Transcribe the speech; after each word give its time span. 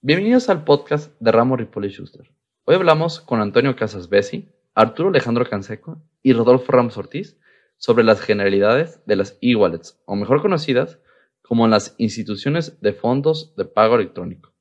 Bienvenidos 0.00 0.48
al 0.48 0.62
podcast 0.62 1.12
de 1.18 1.32
Ramo 1.32 1.56
Ripoli 1.56 1.90
Schuster. 1.90 2.30
Hoy 2.66 2.76
hablamos 2.76 3.18
con 3.18 3.40
Antonio 3.40 3.74
Casas 3.74 4.08
Bessi, 4.08 4.48
Arturo 4.72 5.08
Alejandro 5.08 5.44
Canseco 5.44 6.00
y 6.22 6.34
Rodolfo 6.34 6.70
Ramos 6.70 6.96
Ortiz 6.96 7.36
sobre 7.78 8.04
las 8.04 8.20
generalidades 8.20 9.04
de 9.06 9.16
las 9.16 9.36
e-wallets, 9.40 10.00
o 10.04 10.14
mejor 10.14 10.40
conocidas 10.40 11.00
como 11.42 11.66
las 11.66 11.96
instituciones 11.98 12.80
de 12.80 12.92
fondos 12.92 13.56
de 13.56 13.64
pago 13.64 13.96
electrónico. 13.96 14.54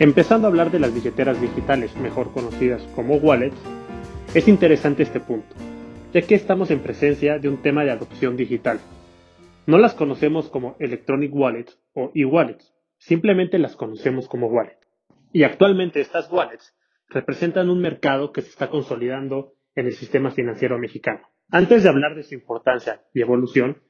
Empezando 0.00 0.46
a 0.46 0.50
hablar 0.50 0.70
de 0.70 0.78
las 0.78 0.94
billeteras 0.94 1.40
digitales, 1.40 1.96
mejor 1.96 2.32
conocidas 2.32 2.80
como 2.94 3.16
wallets, 3.16 3.60
es 4.32 4.46
interesante 4.46 5.02
este 5.02 5.18
punto, 5.18 5.56
ya 6.12 6.22
que 6.22 6.36
estamos 6.36 6.70
en 6.70 6.78
presencia 6.78 7.40
de 7.40 7.48
un 7.48 7.62
tema 7.62 7.82
de 7.82 7.90
adopción 7.90 8.36
digital. 8.36 8.78
No 9.66 9.76
las 9.76 9.94
conocemos 9.94 10.50
como 10.50 10.76
electronic 10.78 11.34
wallets 11.34 11.80
o 11.94 12.12
e-wallets, 12.14 12.72
simplemente 12.98 13.58
las 13.58 13.74
conocemos 13.74 14.28
como 14.28 14.46
wallet. 14.46 14.78
Y 15.32 15.42
actualmente 15.42 16.00
estas 16.00 16.30
wallets 16.30 16.76
representan 17.08 17.68
un 17.68 17.80
mercado 17.80 18.30
que 18.30 18.42
se 18.42 18.50
está 18.50 18.70
consolidando 18.70 19.54
en 19.74 19.86
el 19.86 19.94
sistema 19.94 20.30
financiero 20.30 20.78
mexicano. 20.78 21.22
Antes 21.50 21.82
de 21.82 21.88
hablar 21.88 22.14
de 22.14 22.22
su 22.22 22.34
importancia 22.34 23.02
y 23.12 23.20
evolución, 23.20 23.82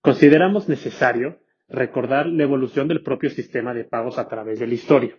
consideramos 0.00 0.68
necesario 0.68 1.38
recordar 1.68 2.26
la 2.26 2.42
evolución 2.42 2.88
del 2.88 3.04
propio 3.04 3.30
sistema 3.30 3.72
de 3.72 3.84
pagos 3.84 4.18
a 4.18 4.26
través 4.26 4.58
de 4.58 4.66
la 4.66 4.74
historia. 4.74 5.16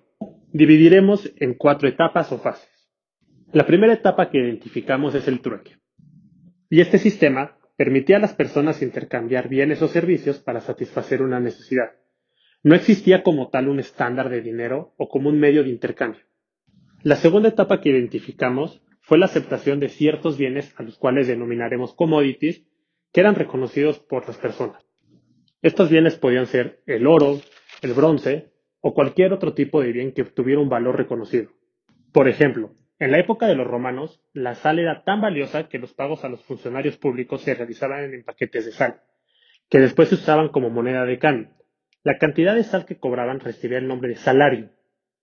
Dividiremos 0.56 1.34
en 1.38 1.56
cuatro 1.56 1.90
etapas 1.90 2.32
o 2.32 2.38
fases. 2.38 2.70
La 3.54 3.66
primera 3.66 3.92
etapa 3.92 4.30
que 4.30 4.38
identificamos 4.38 5.16
es 5.16 5.28
el 5.28 5.42
trueque. 5.42 5.78
Y 6.70 6.80
este 6.80 7.00
sistema 7.00 7.58
permitía 7.76 8.18
a 8.18 8.20
las 8.20 8.36
personas 8.36 8.84
intercambiar 8.84 9.50
bienes 9.50 9.82
o 9.82 9.88
servicios 9.88 10.38
para 10.38 10.62
satisfacer 10.62 11.24
una 11.24 11.40
necesidad. 11.40 11.94
No 12.62 12.76
existía 12.76 13.24
como 13.24 13.50
tal 13.50 13.68
un 13.68 13.80
estándar 13.80 14.30
de 14.30 14.42
dinero 14.42 14.94
o 14.98 15.10
como 15.10 15.30
un 15.30 15.40
medio 15.40 15.64
de 15.64 15.72
intercambio. 15.72 16.22
La 17.02 17.16
segunda 17.16 17.50
etapa 17.50 17.82
que 17.82 17.90
identificamos 17.90 18.84
fue 19.02 19.18
la 19.18 19.26
aceptación 19.26 19.80
de 19.80 19.90
ciertos 19.90 20.38
bienes 20.38 20.72
a 20.78 20.84
los 20.84 21.00
cuales 21.00 21.26
denominaremos 21.26 21.96
commodities 21.96 22.64
que 23.12 23.22
eran 23.22 23.34
reconocidos 23.34 23.98
por 23.98 24.28
las 24.28 24.38
personas. 24.38 24.86
Estos 25.64 25.90
bienes 25.90 26.16
podían 26.16 26.46
ser 26.46 26.84
el 26.86 27.08
oro, 27.08 27.42
el 27.82 27.94
bronce, 27.94 28.53
o 28.86 28.94
cualquier 28.94 29.32
otro 29.32 29.54
tipo 29.54 29.82
de 29.82 29.94
bien 29.94 30.12
que 30.12 30.26
tuviera 30.26 30.60
un 30.60 30.68
valor 30.68 30.98
reconocido. 30.98 31.50
Por 32.12 32.28
ejemplo, 32.28 32.76
en 33.00 33.12
la 33.12 33.20
época 33.20 33.48
de 33.48 33.56
los 33.56 33.66
romanos, 33.66 34.22
la 34.34 34.56
sal 34.56 34.78
era 34.78 35.06
tan 35.06 35.22
valiosa 35.22 35.70
que 35.70 35.80
los 35.80 35.94
pagos 35.94 36.26
a 36.26 36.30
los 36.30 36.44
funcionarios 36.44 36.98
públicos 36.98 37.42
se 37.42 37.56
realizaban 37.56 38.14
en 38.14 38.26
paquetes 38.26 38.66
de 38.66 38.74
sal, 38.74 39.02
que 39.70 39.80
después 39.80 40.10
se 40.10 40.16
usaban 40.16 40.50
como 40.50 40.70
moneda 40.70 41.06
de 41.06 41.18
cambio. 41.18 41.48
La 42.04 42.18
cantidad 42.18 42.54
de 42.56 42.66
sal 42.66 42.86
que 42.86 43.00
cobraban 43.00 43.40
recibía 43.40 43.78
el 43.78 43.88
nombre 43.88 44.10
de 44.10 44.16
salario, 44.18 44.70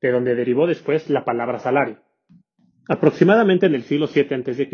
de 0.00 0.11
donde 0.11 0.34
derivó 0.34 0.66
después 0.66 1.11
la 1.11 1.27
palabra 1.27 1.58
salario. 1.58 1.98
Aproximadamente 2.88 3.66
en 3.66 3.75
el 3.75 3.83
siglo 3.83 4.08
VII 4.12 4.36
a.C., 4.36 4.69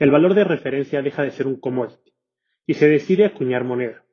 el 0.00 0.10
valor 0.10 0.34
de 0.34 0.42
referencia 0.42 1.00
deja 1.00 1.22
de 1.22 1.30
ser 1.30 1.46
un 1.46 1.60
commodity 1.60 2.12
y 2.66 2.74
se 2.74 2.88
decide 2.88 3.24
acuñar 3.24 3.62
moneda. 3.62 4.04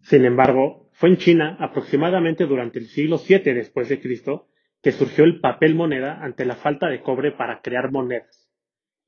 Sin 0.00 0.24
embargo, 0.24 0.85
fue 0.96 1.10
en 1.10 1.18
China, 1.18 1.58
aproximadamente 1.60 2.46
durante 2.46 2.78
el 2.78 2.86
siglo 2.86 3.18
VII 3.18 3.52
después 3.52 3.90
de 3.90 4.00
Cristo, 4.00 4.48
que 4.82 4.92
surgió 4.92 5.24
el 5.24 5.40
papel 5.40 5.74
moneda 5.74 6.22
ante 6.22 6.46
la 6.46 6.56
falta 6.56 6.88
de 6.88 7.02
cobre 7.02 7.32
para 7.32 7.60
crear 7.60 7.92
monedas. 7.92 8.50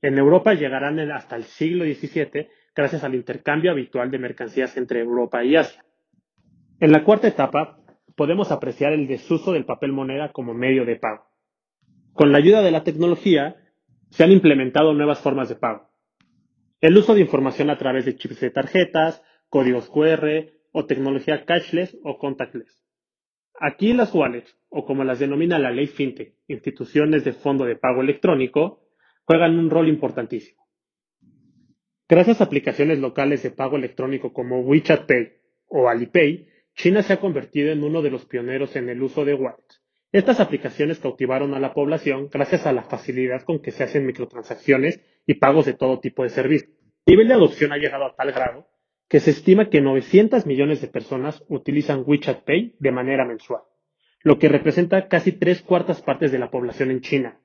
En 0.03 0.19
Europa 0.19 0.53
llegarán 0.53 0.99
hasta 1.11 1.35
el 1.35 1.45
siglo 1.45 1.85
XVII 1.85 2.47
gracias 2.75 3.03
al 3.03 3.15
intercambio 3.15 3.71
habitual 3.71 4.11
de 4.11 4.19
mercancías 4.19 4.77
entre 4.77 4.99
Europa 4.99 5.43
y 5.43 5.55
Asia. 5.55 5.83
En 6.79 6.91
la 6.91 7.03
cuarta 7.03 7.27
etapa 7.27 7.79
podemos 8.15 8.51
apreciar 8.51 8.93
el 8.93 9.07
desuso 9.07 9.51
del 9.51 9.65
papel 9.65 9.91
moneda 9.91 10.31
como 10.31 10.53
medio 10.53 10.85
de 10.85 10.95
pago. 10.95 11.25
Con 12.13 12.31
la 12.31 12.37
ayuda 12.37 12.61
de 12.61 12.69
la 12.69 12.83
tecnología 12.83 13.55
se 14.11 14.23
han 14.23 14.31
implementado 14.31 14.93
nuevas 14.93 15.21
formas 15.21 15.49
de 15.49 15.55
pago. 15.55 15.89
El 16.81 16.95
uso 16.95 17.15
de 17.15 17.21
información 17.21 17.71
a 17.71 17.79
través 17.79 18.05
de 18.05 18.15
chips 18.15 18.41
de 18.41 18.51
tarjetas, 18.51 19.23
códigos 19.49 19.89
QR, 19.89 20.58
o 20.71 20.85
tecnología 20.85 21.45
cashless 21.45 21.97
o 22.03 22.17
contactless. 22.17 22.83
Aquí 23.59 23.93
las 23.93 24.13
wallets, 24.13 24.57
o 24.69 24.85
como 24.85 25.03
las 25.03 25.19
denomina 25.19 25.59
la 25.59 25.71
ley 25.71 25.87
FinTech, 25.87 26.35
instituciones 26.47 27.25
de 27.25 27.33
fondo 27.33 27.65
de 27.65 27.75
pago 27.75 28.01
electrónico, 28.01 28.85
juegan 29.25 29.59
un 29.59 29.69
rol 29.69 29.89
importantísimo. 29.89 30.65
Gracias 32.07 32.41
a 32.41 32.45
aplicaciones 32.45 32.99
locales 32.99 33.43
de 33.43 33.51
pago 33.51 33.75
electrónico 33.75 34.33
como 34.33 34.61
WeChat 34.61 35.05
Pay 35.05 35.33
o 35.67 35.89
Alipay, 35.89 36.47
China 36.73 37.03
se 37.03 37.13
ha 37.13 37.19
convertido 37.19 37.71
en 37.71 37.83
uno 37.83 38.01
de 38.01 38.09
los 38.09 38.25
pioneros 38.25 38.75
en 38.75 38.89
el 38.89 39.03
uso 39.03 39.25
de 39.25 39.33
wallets. 39.33 39.83
Estas 40.11 40.39
aplicaciones 40.39 40.97
cautivaron 40.99 41.53
a 41.53 41.59
la 41.59 41.73
población 41.73 42.29
gracias 42.31 42.65
a 42.65 42.73
la 42.73 42.83
facilidad 42.83 43.43
con 43.43 43.61
que 43.61 43.71
se 43.71 43.83
hacen 43.83 44.07
microtransacciones 44.07 44.99
y 45.27 45.35
pagos 45.35 45.67
de 45.67 45.73
todo 45.73 45.99
tipo 45.99 46.23
de 46.23 46.29
servicios. 46.29 46.71
El 47.05 47.13
nivel 47.13 47.27
de 47.27 47.33
adopción 47.35 47.71
ha 47.73 47.77
llegado 47.77 48.05
a 48.05 48.15
tal 48.15 48.31
grado 48.31 48.65
que 49.09 49.19
se 49.19 49.31
estima 49.31 49.69
que 49.69 49.81
900 49.81 50.45
millones 50.45 50.81
de 50.81 50.87
personas 50.87 51.43
utilizan 51.49 52.03
WeChat 52.05 52.43
Pay 52.43 52.75
de 52.79 52.91
manera 52.91 53.25
mensual, 53.25 53.63
lo 54.23 54.37
que 54.37 54.47
representa 54.47 55.07
casi 55.07 55.31
tres 55.31 55.61
cuartas 55.61 56.01
partes 56.01 56.31
de 56.31 56.37
la 56.37 56.51
población 56.51 56.91
en 56.91 57.01
China. 57.01 57.41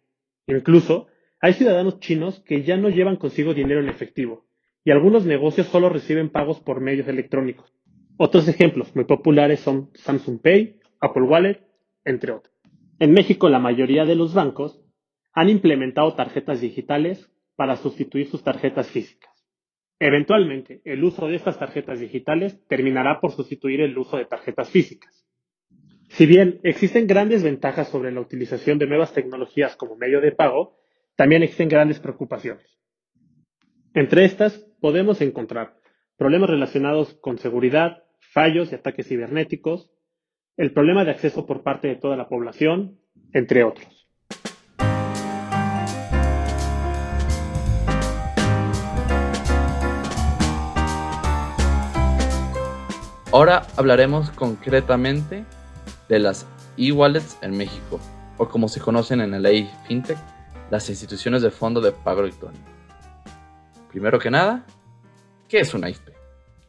Incluso, 0.46 1.08
hay 1.40 1.54
ciudadanos 1.54 2.00
chinos 2.00 2.40
que 2.40 2.62
ya 2.62 2.76
no 2.76 2.90
llevan 2.90 3.16
consigo 3.16 3.54
dinero 3.54 3.80
en 3.80 3.88
efectivo, 3.88 4.46
y 4.84 4.90
algunos 4.90 5.24
negocios 5.24 5.66
solo 5.68 5.88
reciben 5.88 6.28
pagos 6.28 6.60
por 6.60 6.82
medios 6.82 7.08
electrónicos. 7.08 7.72
Otros 8.18 8.46
ejemplos 8.46 8.94
muy 8.94 9.06
populares 9.06 9.60
son 9.60 9.90
Samsung 9.94 10.40
Pay, 10.40 10.80
Apple 11.00 11.22
Wallet, 11.22 11.66
entre 12.04 12.32
otros. 12.32 12.54
En 12.98 13.12
México, 13.12 13.48
la 13.48 13.58
mayoría 13.58 14.04
de 14.04 14.14
los 14.14 14.34
bancos 14.34 14.84
han 15.32 15.48
implementado 15.48 16.14
tarjetas 16.14 16.60
digitales 16.60 17.28
para 17.56 17.76
sustituir 17.76 18.28
sus 18.28 18.44
tarjetas 18.44 18.90
físicas. 18.90 19.33
Eventualmente, 19.98 20.80
el 20.84 21.02
uso 21.04 21.28
de 21.28 21.36
estas 21.36 21.58
tarjetas 21.58 22.00
digitales 22.00 22.60
terminará 22.66 23.20
por 23.20 23.32
sustituir 23.32 23.80
el 23.80 23.96
uso 23.96 24.16
de 24.16 24.24
tarjetas 24.24 24.68
físicas. 24.70 25.24
Si 26.08 26.26
bien 26.26 26.60
existen 26.62 27.06
grandes 27.06 27.42
ventajas 27.42 27.88
sobre 27.88 28.12
la 28.12 28.20
utilización 28.20 28.78
de 28.78 28.86
nuevas 28.86 29.12
tecnologías 29.12 29.76
como 29.76 29.96
medio 29.96 30.20
de 30.20 30.32
pago, 30.32 30.76
también 31.16 31.42
existen 31.42 31.68
grandes 31.68 32.00
preocupaciones. 32.00 32.78
Entre 33.94 34.24
estas 34.24 34.58
podemos 34.80 35.20
encontrar 35.20 35.76
problemas 36.16 36.50
relacionados 36.50 37.14
con 37.14 37.38
seguridad, 37.38 38.04
fallos 38.20 38.72
y 38.72 38.74
ataques 38.74 39.08
cibernéticos, 39.08 39.90
el 40.56 40.72
problema 40.72 41.04
de 41.04 41.12
acceso 41.12 41.46
por 41.46 41.62
parte 41.62 41.88
de 41.88 41.96
toda 41.96 42.16
la 42.16 42.28
población, 42.28 43.00
entre 43.32 43.64
otros. 43.64 44.03
Ahora 53.34 53.66
hablaremos 53.76 54.30
concretamente 54.30 55.44
de 56.08 56.20
las 56.20 56.46
e-wallets 56.76 57.36
en 57.42 57.56
México, 57.56 57.98
o 58.38 58.48
como 58.48 58.68
se 58.68 58.78
conocen 58.78 59.20
en 59.20 59.32
la 59.32 59.40
ley 59.40 59.68
FinTech, 59.88 60.18
las 60.70 60.88
instituciones 60.88 61.42
de 61.42 61.50
fondo 61.50 61.80
de 61.80 61.90
pago 61.90 62.20
electrónico. 62.20 62.62
Primero 63.90 64.20
que 64.20 64.30
nada, 64.30 64.64
¿qué 65.48 65.58
es 65.58 65.74
una 65.74 65.90
IFP? 65.90 66.10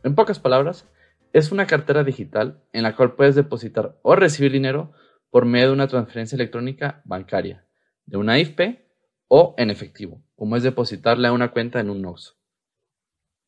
En 0.02 0.16
pocas 0.16 0.40
palabras, 0.40 0.88
es 1.34 1.52
una 1.52 1.68
cartera 1.68 2.04
digital 2.04 2.64
en 2.74 2.82
la 2.82 2.96
cual 2.96 3.14
puedes 3.14 3.36
depositar 3.36 4.00
o 4.02 4.16
recibir 4.16 4.52
dinero 4.52 4.92
por 5.30 5.46
medio 5.46 5.68
de 5.68 5.74
una 5.74 5.88
transferencia 5.88 6.36
electrónica 6.36 7.04
bancaria, 7.06 7.64
de 8.08 8.18
una 8.18 8.40
IFP 8.40 8.80
o 9.28 9.54
en 9.60 9.70
efectivo, 9.70 10.24
como 10.36 10.56
es 10.56 10.64
depositarle 10.64 11.28
a 11.28 11.32
una 11.32 11.52
cuenta 11.52 11.80
en 11.80 11.92
un 11.92 12.02
NOXO. 12.02 12.34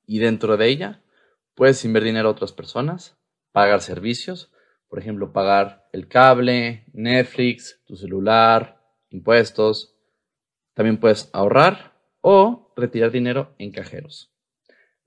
Y 0.06 0.20
dentro 0.20 0.56
de 0.56 0.68
ella 0.68 1.02
Puedes 1.58 1.84
invertir 1.86 2.10
dinero 2.10 2.28
a 2.28 2.34
otras 2.34 2.52
personas, 2.52 3.18
pagar 3.52 3.82
servicios, 3.82 4.52
por 4.88 5.00
ejemplo, 5.00 5.34
pagar 5.34 5.90
el 5.92 6.08
cable, 6.08 6.86
Netflix, 6.94 7.82
tu 7.88 7.96
celular, 7.96 8.80
impuestos. 9.10 9.98
También 10.76 11.00
puedes 11.00 11.32
ahorrar 11.34 12.00
o 12.22 12.72
retirar 12.76 13.10
dinero 13.10 13.56
en 13.58 13.72
cajeros. 13.72 14.32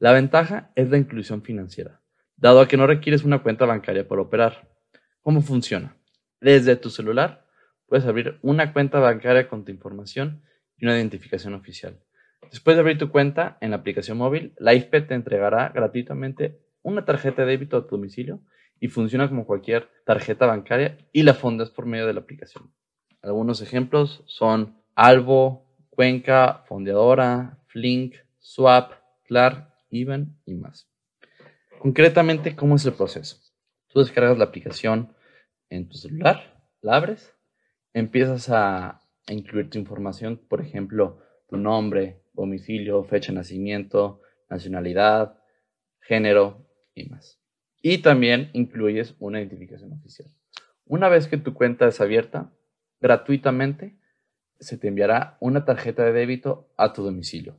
La 0.00 0.10
ventaja 0.10 0.72
es 0.74 0.90
la 0.90 0.98
inclusión 0.98 1.42
financiera, 1.42 2.02
dado 2.34 2.60
a 2.60 2.66
que 2.66 2.76
no 2.76 2.88
requieres 2.88 3.22
una 3.22 3.44
cuenta 3.44 3.64
bancaria 3.64 4.08
para 4.08 4.22
operar. 4.22 4.68
¿Cómo 5.20 5.42
funciona? 5.42 5.96
Desde 6.40 6.74
tu 6.74 6.90
celular 6.90 7.46
puedes 7.86 8.06
abrir 8.06 8.40
una 8.42 8.72
cuenta 8.72 8.98
bancaria 8.98 9.46
con 9.46 9.64
tu 9.64 9.70
información 9.70 10.42
y 10.76 10.84
una 10.84 10.96
identificación 10.96 11.54
oficial. 11.54 12.02
Después 12.50 12.76
de 12.76 12.80
abrir 12.80 12.98
tu 12.98 13.10
cuenta 13.10 13.58
en 13.60 13.70
la 13.70 13.76
aplicación 13.76 14.18
móvil, 14.18 14.54
IFP 14.58 15.06
te 15.06 15.14
entregará 15.14 15.68
gratuitamente 15.68 16.58
una 16.82 17.04
tarjeta 17.04 17.42
de 17.42 17.52
débito 17.52 17.76
a 17.76 17.86
tu 17.86 17.96
domicilio 17.96 18.40
y 18.80 18.88
funciona 18.88 19.28
como 19.28 19.46
cualquier 19.46 19.88
tarjeta 20.04 20.46
bancaria 20.46 20.96
y 21.12 21.22
la 21.22 21.34
fondas 21.34 21.70
por 21.70 21.86
medio 21.86 22.06
de 22.06 22.14
la 22.14 22.20
aplicación. 22.20 22.72
Algunos 23.22 23.60
ejemplos 23.60 24.22
son 24.26 24.80
Albo, 24.94 25.66
Cuenca, 25.90 26.64
Fondeadora, 26.66 27.58
Flink, 27.66 28.14
Swap, 28.38 28.92
Clar, 29.24 29.74
Even 29.90 30.38
y 30.46 30.54
más. 30.54 30.88
Concretamente, 31.78 32.56
¿cómo 32.56 32.76
es 32.76 32.86
el 32.86 32.94
proceso? 32.94 33.38
Tú 33.88 34.00
descargas 34.00 34.38
la 34.38 34.44
aplicación 34.44 35.14
en 35.68 35.88
tu 35.88 35.96
celular, 35.96 36.62
la 36.80 36.96
abres, 36.96 37.34
empiezas 37.92 38.48
a, 38.50 39.02
incluir 39.28 39.70
tu 39.70 39.78
información, 39.78 40.40
por 40.48 40.60
ejemplo, 40.60 41.20
tu 41.48 41.56
nombre, 41.56 42.19
domicilio, 42.32 43.04
fecha 43.04 43.32
de 43.32 43.38
nacimiento, 43.38 44.20
nacionalidad, 44.48 45.38
género 46.00 46.66
y 46.94 47.08
más. 47.08 47.40
Y 47.82 47.98
también 47.98 48.50
incluyes 48.52 49.14
una 49.18 49.40
identificación 49.40 49.92
oficial. 49.92 50.28
Una 50.84 51.08
vez 51.08 51.28
que 51.28 51.36
tu 51.36 51.54
cuenta 51.54 51.86
es 51.86 52.00
abierta, 52.00 52.52
gratuitamente 53.00 53.96
se 54.58 54.76
te 54.76 54.88
enviará 54.88 55.38
una 55.40 55.64
tarjeta 55.64 56.04
de 56.04 56.12
débito 56.12 56.72
a 56.76 56.92
tu 56.92 57.02
domicilio. 57.02 57.58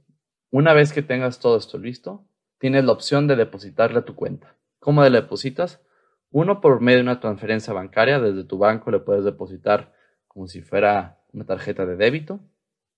Una 0.52 0.74
vez 0.74 0.94
que 0.94 1.02
tengas 1.02 1.40
todo 1.40 1.58
esto 1.58 1.78
listo, 1.78 2.28
tienes 2.60 2.86
la 2.86 2.92
opción 2.92 3.28
de 3.28 3.36
depositarle 3.36 4.00
a 4.00 4.06
tu 4.06 4.16
cuenta. 4.16 4.58
¿Cómo 4.80 5.04
le 5.04 5.10
depositas? 5.10 5.82
Uno, 6.30 6.62
por 6.62 6.82
medio 6.82 7.00
de 7.00 7.04
una 7.04 7.20
transferencia 7.20 7.74
bancaria, 7.74 8.20
desde 8.20 8.44
tu 8.44 8.58
banco 8.58 8.92
le 8.92 9.00
puedes 9.00 9.24
depositar 9.24 9.94
como 10.28 10.48
si 10.48 10.62
fuera 10.62 11.20
una 11.34 11.46
tarjeta 11.46 11.86
de 11.86 11.96
débito. 11.96 12.40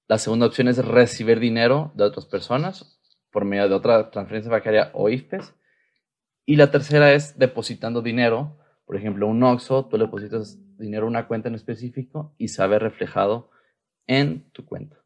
La 0.08 0.18
segunda 0.18 0.46
opción 0.46 0.68
es 0.68 0.84
recibir 0.84 1.40
dinero 1.40 1.92
de 1.96 2.04
otras 2.04 2.26
personas 2.26 3.00
por 3.32 3.46
medio 3.46 3.70
de 3.70 3.76
otra 3.76 4.12
transferencia 4.12 4.52
bancaria 4.52 4.92
o 4.94 5.10
IFPES. 5.10 5.56
Y 6.46 6.58
la 6.58 6.72
tercera 6.72 7.14
es 7.14 7.40
depositando 7.40 8.02
dinero, 8.02 8.60
por 8.86 8.98
ejemplo, 8.98 9.28
un 9.28 9.42
OXO, 9.42 9.86
tú 9.86 9.98
depositas 9.98 10.60
dinero 10.78 11.06
a 11.06 11.10
una 11.10 11.28
cuenta 11.28 11.48
en 11.48 11.56
específico 11.56 12.36
y 12.38 12.50
se 12.50 12.68
ve 12.68 12.80
reflejado 12.80 13.50
en 14.06 14.52
tu 14.52 14.66
cuenta. 14.66 14.98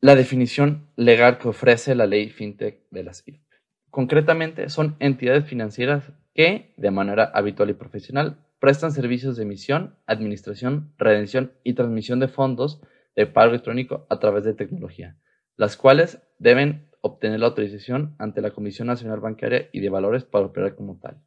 La 0.00 0.16
definición 0.16 0.90
legal 0.96 1.38
que 1.38 1.48
ofrece 1.48 1.94
la 1.94 2.06
ley 2.06 2.28
FinTech 2.28 2.88
de 2.90 3.04
las 3.04 3.26
IFPES. 3.26 3.62
Concretamente, 3.90 4.68
son 4.68 4.96
entidades 4.98 5.44
financieras 5.46 6.12
que, 6.34 6.74
de 6.76 6.90
manera 6.90 7.30
habitual 7.32 7.70
y 7.70 7.74
profesional, 7.74 8.44
prestan 8.58 8.90
servicios 8.90 9.36
de 9.36 9.44
emisión, 9.44 9.96
administración, 10.06 10.92
redención 10.98 11.52
y 11.62 11.74
transmisión 11.74 12.18
de 12.18 12.26
fondos 12.28 12.82
de 13.16 13.26
pago 13.26 13.50
electrónico 13.50 14.06
a 14.10 14.18
través 14.18 14.44
de 14.44 14.54
tecnología, 14.54 15.16
las 15.56 15.76
cuales 15.76 16.22
deben 16.38 16.90
obtener 17.00 17.40
la 17.40 17.46
autorización 17.46 18.14
ante 18.18 18.40
la 18.40 18.50
Comisión 18.50 18.88
Nacional 18.88 19.20
Bancaria 19.20 19.68
y 19.72 19.80
de 19.80 19.90
Valores 19.90 20.24
para 20.24 20.46
operar 20.46 20.74
como 20.74 20.98
tal. 20.98 21.20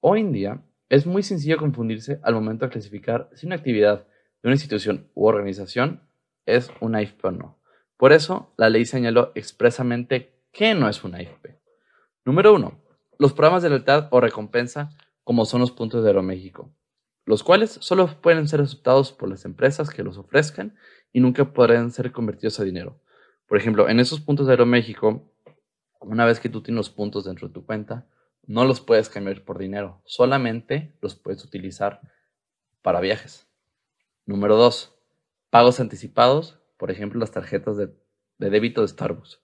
Hoy 0.00 0.20
en 0.20 0.32
día, 0.32 0.62
es 0.88 1.06
muy 1.06 1.22
sencillo 1.22 1.56
confundirse 1.56 2.20
al 2.22 2.34
momento 2.34 2.64
de 2.64 2.70
clasificar 2.70 3.28
si 3.34 3.46
una 3.46 3.56
actividad 3.56 4.06
de 4.42 4.48
una 4.48 4.54
institución 4.54 5.10
u 5.14 5.26
organización 5.26 6.02
es 6.44 6.70
una 6.80 7.02
IFP 7.02 7.24
o 7.24 7.30
no. 7.32 7.58
Por 7.96 8.12
eso, 8.12 8.52
la 8.56 8.68
ley 8.68 8.84
señaló 8.84 9.32
expresamente 9.34 10.34
que 10.52 10.74
no 10.74 10.88
es 10.88 11.02
una 11.02 11.22
IFP. 11.22 11.58
Número 12.24 12.54
1. 12.54 12.80
Los 13.18 13.32
programas 13.32 13.62
de 13.62 13.70
lealtad 13.70 14.08
o 14.10 14.20
recompensa, 14.20 14.90
como 15.24 15.44
son 15.44 15.60
los 15.60 15.72
puntos 15.72 16.02
de 16.02 16.10
Aeroméxico, 16.10 16.70
los 17.24 17.42
cuales 17.42 17.78
solo 17.80 18.20
pueden 18.20 18.46
ser 18.46 18.60
aceptados 18.60 19.12
por 19.12 19.28
las 19.28 19.44
empresas 19.44 19.90
que 19.90 20.02
los 20.02 20.18
ofrezcan 20.18 20.76
y 21.12 21.20
nunca 21.20 21.52
podrán 21.52 21.90
ser 21.90 22.12
convertidos 22.12 22.60
a 22.60 22.64
dinero. 22.64 23.00
Por 23.46 23.58
ejemplo, 23.58 23.88
en 23.88 24.00
esos 24.00 24.20
puntos 24.20 24.46
de 24.46 24.52
Aeroméxico, 24.52 25.32
una 26.00 26.24
vez 26.24 26.40
que 26.40 26.48
tú 26.48 26.62
tienes 26.62 26.78
los 26.78 26.90
puntos 26.90 27.24
dentro 27.24 27.48
de 27.48 27.54
tu 27.54 27.64
cuenta, 27.64 28.06
no 28.46 28.64
los 28.64 28.80
puedes 28.80 29.08
cambiar 29.08 29.42
por 29.44 29.58
dinero, 29.58 30.00
solamente 30.04 30.96
los 31.00 31.14
puedes 31.14 31.44
utilizar 31.44 32.00
para 32.82 33.00
viajes. 33.00 33.46
Número 34.24 34.56
2. 34.56 34.94
Pagos 35.50 35.80
anticipados, 35.80 36.60
por 36.76 36.90
ejemplo, 36.90 37.18
las 37.18 37.30
tarjetas 37.30 37.76
de, 37.76 37.90
de 38.38 38.50
débito 38.50 38.82
de 38.82 38.88
Starbucks. 38.88 39.40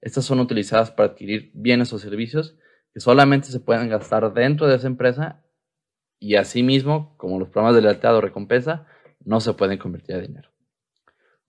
Estas 0.00 0.24
son 0.24 0.40
utilizadas 0.40 0.90
para 0.90 1.10
adquirir 1.10 1.50
bienes 1.54 1.92
o 1.92 1.98
servicios 1.98 2.56
que 2.92 3.00
solamente 3.00 3.48
se 3.48 3.60
pueden 3.60 3.88
gastar 3.88 4.32
dentro 4.34 4.66
de 4.66 4.76
esa 4.76 4.86
empresa 4.86 5.42
y 6.18 6.36
asimismo, 6.36 7.16
como 7.16 7.38
los 7.38 7.48
programas 7.48 7.74
de 7.74 7.82
lealtad 7.82 8.16
o 8.16 8.20
recompensa, 8.20 8.86
no 9.24 9.40
se 9.40 9.54
pueden 9.54 9.78
convertir 9.78 10.16
a 10.16 10.20
dinero. 10.20 10.51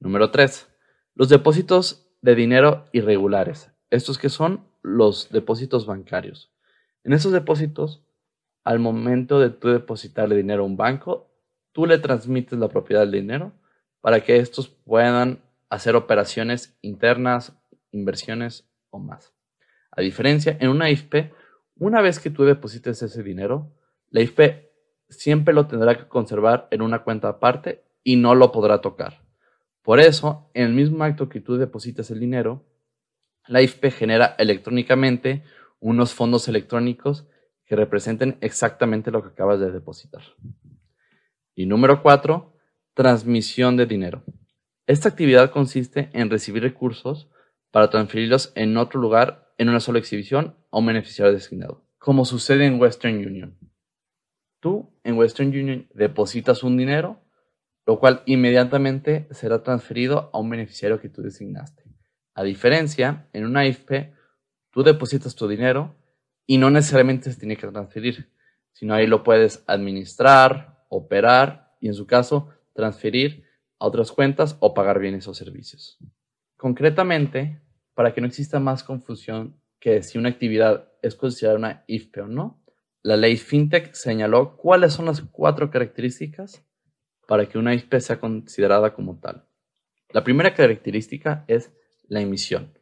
Número 0.03 0.31
3. 0.31 0.67
Los 1.15 1.29
depósitos 1.29 2.09
de 2.21 2.35
dinero 2.35 2.83
irregulares. 2.91 3.71
Estos 3.89 4.17
que 4.17 4.27
son 4.27 4.67
los 4.81 5.29
depósitos 5.29 5.85
bancarios. 5.85 6.51
En 7.05 7.13
esos 7.13 7.31
depósitos, 7.31 8.03
al 8.65 8.79
momento 8.79 9.39
de 9.39 9.49
tú 9.49 9.69
depositarle 9.69 10.35
dinero 10.35 10.63
a 10.63 10.65
un 10.65 10.75
banco, 10.75 11.31
tú 11.71 11.85
le 11.85 11.99
transmites 11.99 12.59
la 12.59 12.67
propiedad 12.67 13.03
del 13.03 13.11
dinero 13.11 13.53
para 14.01 14.19
que 14.25 14.39
estos 14.39 14.67
puedan 14.67 15.39
hacer 15.69 15.95
operaciones 15.95 16.77
internas 16.81 17.53
inversiones 17.91 18.67
o 18.89 18.99
más. 18.99 19.33
A 19.89 20.01
diferencia, 20.01 20.57
en 20.59 20.67
una 20.67 20.89
IFP, 20.89 21.31
una 21.77 22.01
vez 22.01 22.19
que 22.19 22.29
tú 22.29 22.43
deposites 22.43 23.01
ese 23.01 23.23
dinero, 23.23 23.71
la 24.09 24.19
IFP 24.19 24.67
siempre 25.07 25.53
lo 25.53 25.67
tendrá 25.67 25.97
que 25.97 26.09
conservar 26.09 26.67
en 26.71 26.81
una 26.81 27.05
cuenta 27.05 27.29
aparte 27.29 27.85
y 28.03 28.17
no 28.17 28.35
lo 28.35 28.51
podrá 28.51 28.81
tocar. 28.81 29.22
Por 29.83 29.99
eso, 29.99 30.49
en 30.53 30.63
el 30.67 30.73
mismo 30.73 31.03
acto 31.03 31.29
que 31.29 31.41
tú 31.41 31.57
depositas 31.57 32.09
el 32.09 32.19
dinero, 32.19 32.65
la 33.47 33.61
IFP 33.61 33.91
genera 33.91 34.35
electrónicamente 34.39 35.43
unos 35.79 36.13
fondos 36.13 36.47
electrónicos 36.47 37.27
que 37.65 37.75
representen 37.75 38.37
exactamente 38.39 39.11
lo 39.11 39.21
que 39.21 39.29
acabas 39.29 39.59
de 39.59 39.71
depositar. 39.71 40.21
Y 41.53 41.65
número 41.65 42.01
cuatro, 42.01 42.57
transmisión 42.93 43.75
de 43.75 43.85
dinero. 43.85 44.23
Esta 44.87 45.09
actividad 45.09 45.51
consiste 45.51 46.09
en 46.13 46.29
recibir 46.29 46.63
recursos 46.63 47.29
para 47.71 47.89
transferirlos 47.89 48.53
en 48.55 48.77
otro 48.77 49.01
lugar 49.01 49.53
en 49.57 49.69
una 49.69 49.79
sola 49.79 49.99
exhibición 49.99 50.55
a 50.71 50.79
un 50.79 50.85
beneficiario 50.85 51.33
designado, 51.33 51.85
como 51.97 52.23
sucede 52.23 52.65
en 52.65 52.79
Western 52.79 53.17
Union. 53.17 53.57
Tú 54.59 54.97
en 55.03 55.17
Western 55.17 55.49
Union 55.49 55.89
depositas 55.93 56.63
un 56.63 56.77
dinero, 56.77 57.22
lo 57.85 57.99
cual 57.99 58.23
inmediatamente 58.25 59.27
será 59.31 59.63
transferido 59.63 60.29
a 60.33 60.39
un 60.39 60.49
beneficiario 60.49 60.99
que 60.99 61.09
tú 61.09 61.21
designaste. 61.21 61.83
A 62.33 62.43
diferencia, 62.43 63.27
en 63.33 63.45
una 63.45 63.65
IFP, 63.65 64.13
tú 64.71 64.83
depositas 64.83 65.35
tu 65.35 65.47
dinero 65.47 65.95
y 66.45 66.57
no 66.57 66.69
necesariamente 66.69 67.31
se 67.31 67.39
tiene 67.39 67.57
que 67.57 67.67
transferir, 67.67 68.29
sino 68.71 68.93
ahí 68.93 69.07
lo 69.07 69.23
puedes 69.23 69.63
administrar, 69.67 70.85
operar 70.89 71.75
y 71.79 71.87
en 71.87 71.93
su 71.93 72.07
caso 72.07 72.49
transferir 72.73 73.45
a 73.79 73.87
otras 73.87 74.11
cuentas 74.11 74.57
o 74.59 74.73
pagar 74.73 74.99
bienes 74.99 75.27
o 75.27 75.33
servicios. 75.33 75.99
Concretamente, 76.57 77.61
para 77.93 78.13
que 78.13 78.21
no 78.21 78.27
exista 78.27 78.59
más 78.59 78.83
confusión 78.83 79.59
que 79.79 80.01
si 80.01 80.17
una 80.17 80.29
actividad 80.29 80.89
es 81.01 81.15
considerada 81.15 81.59
una 81.59 81.83
IFPE 81.87 82.21
o 82.21 82.27
no, 82.27 82.63
la 83.01 83.17
ley 83.17 83.35
FinTech 83.35 83.93
señaló 83.93 84.55
cuáles 84.55 84.93
son 84.93 85.05
las 85.05 85.21
cuatro 85.21 85.69
características 85.69 86.65
para 87.33 87.49
que 87.49 87.57
una 87.57 87.73
IFPE 87.73 87.99
sea 87.99 88.19
considerada 88.19 88.93
como 88.93 89.17
tal. 89.17 89.43
La 90.11 90.23
primera 90.23 90.53
característica 90.53 91.45
es 91.47 91.71
la 92.07 92.21
emisión, 92.21 92.77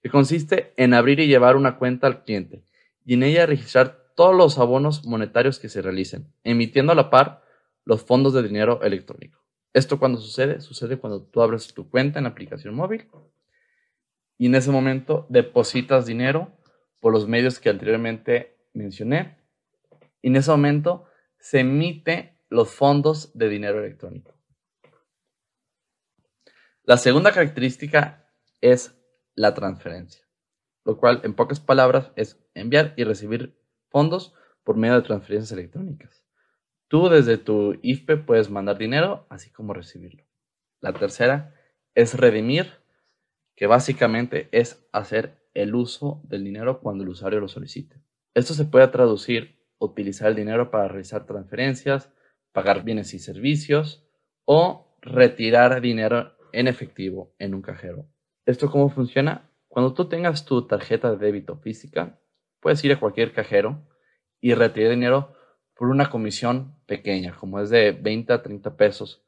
que 0.00 0.10
consiste 0.10 0.72
en 0.76 0.94
abrir 0.94 1.18
y 1.18 1.26
llevar 1.26 1.56
una 1.56 1.76
cuenta 1.76 2.06
al 2.06 2.22
cliente 2.22 2.62
y 3.04 3.14
en 3.14 3.24
ella 3.24 3.46
registrar 3.46 4.12
todos 4.14 4.32
los 4.32 4.60
abonos 4.60 5.04
monetarios 5.04 5.58
que 5.58 5.68
se 5.68 5.82
realicen, 5.82 6.32
emitiendo 6.44 6.92
a 6.92 6.94
la 6.94 7.10
par 7.10 7.42
los 7.84 8.04
fondos 8.04 8.32
de 8.32 8.44
dinero 8.44 8.80
electrónico. 8.84 9.42
¿Esto 9.72 9.98
cuando 9.98 10.20
sucede? 10.20 10.60
Sucede 10.60 10.98
cuando 10.98 11.24
tú 11.24 11.42
abres 11.42 11.74
tu 11.74 11.90
cuenta 11.90 12.20
en 12.20 12.26
la 12.26 12.30
aplicación 12.30 12.76
móvil 12.76 13.08
y 14.38 14.46
en 14.46 14.54
ese 14.54 14.70
momento 14.70 15.26
depositas 15.30 16.06
dinero 16.06 16.52
por 17.00 17.12
los 17.12 17.26
medios 17.26 17.58
que 17.58 17.70
anteriormente 17.70 18.56
mencioné. 18.72 19.38
Y 20.22 20.28
en 20.28 20.36
ese 20.36 20.52
momento 20.52 21.06
se 21.40 21.58
emite 21.58 22.35
los 22.48 22.70
fondos 22.70 23.36
de 23.36 23.48
dinero 23.48 23.80
electrónico. 23.80 24.36
La 26.82 26.96
segunda 26.96 27.32
característica 27.32 28.30
es 28.60 28.96
la 29.34 29.54
transferencia, 29.54 30.24
lo 30.84 30.98
cual 30.98 31.20
en 31.24 31.34
pocas 31.34 31.60
palabras 31.60 32.12
es 32.16 32.38
enviar 32.54 32.94
y 32.96 33.04
recibir 33.04 33.58
fondos 33.88 34.34
por 34.62 34.76
medio 34.76 34.94
de 34.94 35.02
transferencias 35.02 35.52
electrónicas. 35.52 36.24
Tú 36.88 37.08
desde 37.08 37.38
tu 37.38 37.78
IFPE 37.82 38.18
puedes 38.18 38.50
mandar 38.50 38.78
dinero, 38.78 39.26
así 39.28 39.50
como 39.50 39.74
recibirlo. 39.74 40.24
La 40.80 40.92
tercera 40.92 41.54
es 41.94 42.14
redimir, 42.14 42.72
que 43.56 43.66
básicamente 43.66 44.48
es 44.52 44.86
hacer 44.92 45.44
el 45.54 45.74
uso 45.74 46.20
del 46.24 46.44
dinero 46.44 46.80
cuando 46.80 47.02
el 47.02 47.10
usuario 47.10 47.40
lo 47.40 47.48
solicite. 47.48 48.00
Esto 48.34 48.54
se 48.54 48.66
puede 48.66 48.86
traducir 48.88 49.56
utilizar 49.78 50.28
el 50.28 50.36
dinero 50.36 50.70
para 50.70 50.88
realizar 50.88 51.26
transferencias, 51.26 52.12
pagar 52.56 52.84
bienes 52.84 53.12
y 53.12 53.18
servicios 53.18 54.02
o 54.46 54.96
retirar 55.02 55.82
dinero 55.82 56.32
en 56.52 56.68
efectivo 56.68 57.34
en 57.38 57.54
un 57.54 57.60
cajero. 57.60 58.08
¿Esto 58.46 58.70
cómo 58.70 58.88
funciona? 58.88 59.50
Cuando 59.68 59.92
tú 59.92 60.08
tengas 60.08 60.46
tu 60.46 60.66
tarjeta 60.66 61.10
de 61.10 61.18
débito 61.18 61.58
física, 61.58 62.18
puedes 62.60 62.82
ir 62.82 62.92
a 62.92 62.98
cualquier 62.98 63.34
cajero 63.34 63.86
y 64.40 64.54
retirar 64.54 64.92
dinero 64.92 65.36
por 65.74 65.88
una 65.88 66.08
comisión 66.08 66.80
pequeña, 66.86 67.36
como 67.36 67.60
es 67.60 67.68
de 67.68 67.92
20 67.92 68.32
a 68.32 68.42
30 68.42 68.74
pesos 68.78 69.22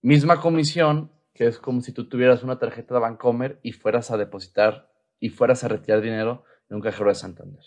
Misma 0.00 0.40
comisión 0.40 1.12
que 1.34 1.46
es 1.46 1.58
como 1.58 1.82
si 1.82 1.92
tú 1.92 2.08
tuvieras 2.08 2.42
una 2.42 2.58
tarjeta 2.58 2.94
de 2.94 3.00
Bancomer 3.00 3.60
y 3.62 3.72
fueras 3.72 4.10
a 4.10 4.16
depositar 4.16 4.90
y 5.20 5.28
fueras 5.28 5.64
a 5.64 5.68
retirar 5.68 6.00
dinero 6.00 6.44
en 6.70 6.76
un 6.76 6.82
cajero 6.82 7.10
de 7.10 7.14
Santander. 7.14 7.64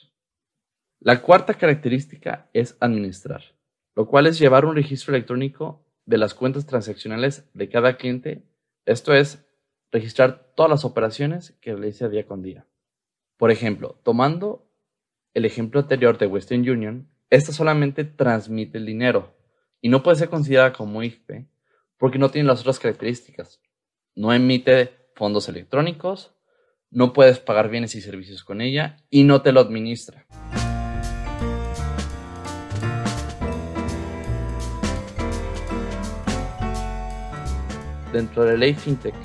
La 1.00 1.22
cuarta 1.22 1.54
característica 1.54 2.50
es 2.52 2.78
administrar, 2.80 3.44
lo 3.98 4.06
cual 4.06 4.28
es 4.28 4.38
llevar 4.38 4.64
un 4.66 4.76
registro 4.76 5.16
electrónico 5.16 5.84
de 6.06 6.20
las 6.20 6.36
cuentas 6.36 6.68
transaccionales 6.68 7.50
de 7.56 7.68
cada 7.68 7.98
cliente, 7.98 8.44
esto 8.86 9.12
es, 9.16 9.44
registrar 9.92 10.54
todas 10.56 10.70
las 10.70 10.86
operaciones 10.86 11.58
que 11.62 11.74
realiza 11.74 12.08
día 12.08 12.28
con 12.28 12.44
día. 12.44 12.68
Por 13.38 13.50
ejemplo, 13.50 14.00
tomando 14.04 14.70
el 15.34 15.46
ejemplo 15.46 15.80
anterior 15.80 16.20
de 16.20 16.28
Western 16.28 16.70
Union, 16.70 17.10
esta 17.32 17.52
solamente 17.52 18.04
transmite 18.04 18.78
el 18.78 18.86
dinero 18.86 19.36
y 19.82 19.90
no 19.90 20.04
puede 20.04 20.18
ser 20.18 20.30
considerada 20.30 20.74
como 20.74 21.02
IFE 21.02 21.48
porque 21.98 22.20
no 22.20 22.30
tiene 22.30 22.50
las 22.50 22.60
otras 22.60 22.78
características. 22.78 23.62
No 24.14 24.32
emite 24.32 24.92
fondos 25.16 25.50
electrónicos, 25.50 26.36
no 26.92 27.14
puedes 27.14 27.40
pagar 27.40 27.68
bienes 27.70 27.96
y 27.96 28.02
servicios 28.02 28.44
con 28.44 28.62
ella 28.62 28.98
y 29.10 29.24
no 29.24 29.42
te 29.42 29.52
lo 29.52 29.60
administra. 29.60 30.28
Dentro 38.14 38.46
de 38.46 38.54
la 38.54 38.58
ley 38.58 38.74
FinTech, 38.74 39.16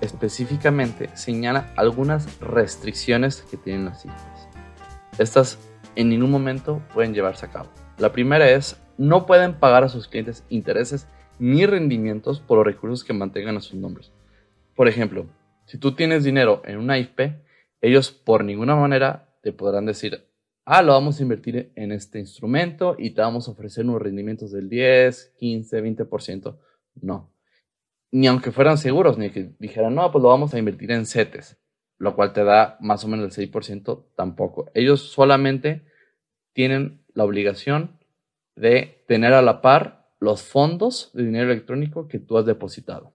específicamente 0.00 1.08
señala 1.14 1.72
algunas 1.76 2.38
restricciones 2.40 3.42
que 3.42 3.56
tienen 3.56 3.86
las 3.86 4.04
IFES. 4.04 4.48
Estas 5.18 5.58
en 5.94 6.10
ningún 6.10 6.30
momento 6.30 6.82
pueden 6.92 7.14
llevarse 7.14 7.46
a 7.46 7.50
cabo. 7.50 7.70
La 7.98 8.12
primera 8.12 8.50
es, 8.50 8.76
no 8.98 9.24
pueden 9.24 9.54
pagar 9.54 9.84
a 9.84 9.88
sus 9.88 10.08
clientes 10.08 10.44
intereses 10.50 11.08
ni 11.38 11.64
rendimientos 11.64 12.40
por 12.40 12.58
los 12.58 12.66
recursos 12.66 13.04
que 13.04 13.14
mantengan 13.14 13.56
a 13.56 13.60
sus 13.60 13.74
nombres. 13.74 14.12
Por 14.74 14.88
ejemplo, 14.88 15.26
si 15.64 15.78
tú 15.78 15.94
tienes 15.94 16.22
dinero 16.22 16.60
en 16.66 16.78
una 16.78 16.98
IP, 16.98 17.42
ellos 17.80 18.10
por 18.10 18.44
ninguna 18.44 18.76
manera 18.76 19.34
te 19.42 19.52
podrán 19.52 19.86
decir, 19.86 20.26
ah, 20.66 20.82
lo 20.82 20.92
vamos 20.92 21.18
a 21.18 21.22
invertir 21.22 21.72
en 21.74 21.92
este 21.92 22.18
instrumento 22.18 22.96
y 22.98 23.10
te 23.10 23.22
vamos 23.22 23.48
a 23.48 23.52
ofrecer 23.52 23.84
unos 23.84 24.02
rendimientos 24.02 24.52
del 24.52 24.68
10, 24.68 25.34
15, 25.38 25.82
20%. 25.82 26.58
No. 27.00 27.35
Ni 28.12 28.26
aunque 28.26 28.52
fueran 28.52 28.78
seguros, 28.78 29.18
ni 29.18 29.30
que 29.30 29.54
dijeran, 29.58 29.94
no, 29.94 30.10
pues 30.10 30.22
lo 30.22 30.28
vamos 30.28 30.54
a 30.54 30.58
invertir 30.58 30.90
en 30.92 31.06
CETES, 31.06 31.58
lo 31.98 32.14
cual 32.14 32.32
te 32.32 32.44
da 32.44 32.76
más 32.80 33.04
o 33.04 33.08
menos 33.08 33.36
el 33.36 33.50
6%, 33.50 34.06
tampoco. 34.16 34.70
Ellos 34.74 35.02
solamente 35.02 35.86
tienen 36.52 37.04
la 37.14 37.24
obligación 37.24 37.98
de 38.54 39.04
tener 39.06 39.32
a 39.34 39.42
la 39.42 39.60
par 39.60 40.08
los 40.18 40.42
fondos 40.42 41.10
de 41.12 41.24
dinero 41.24 41.50
electrónico 41.50 42.08
que 42.08 42.18
tú 42.18 42.38
has 42.38 42.46
depositado. 42.46 43.14